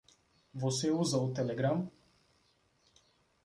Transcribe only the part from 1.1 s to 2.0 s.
o Telegram?